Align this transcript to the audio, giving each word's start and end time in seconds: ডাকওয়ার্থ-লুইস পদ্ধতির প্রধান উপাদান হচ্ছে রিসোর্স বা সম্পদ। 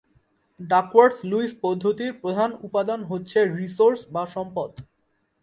ডাকওয়ার্থ-লুইস 0.59 1.51
পদ্ধতির 1.63 2.11
প্রধান 2.21 2.49
উপাদান 2.67 2.99
হচ্ছে 3.03 3.39
রিসোর্স 3.57 3.99
বা 4.13 4.23
সম্পদ। 4.35 4.69